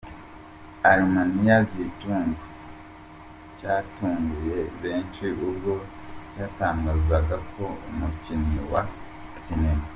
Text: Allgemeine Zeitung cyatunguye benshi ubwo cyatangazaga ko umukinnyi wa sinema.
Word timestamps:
Allgemeine 0.89 1.57
Zeitung 1.73 2.27
cyatunguye 3.57 4.59
benshi 4.81 5.25
ubwo 5.47 5.73
cyatangazaga 6.33 7.37
ko 7.53 7.65
umukinnyi 7.89 8.59
wa 8.71 8.81
sinema. 9.43 9.85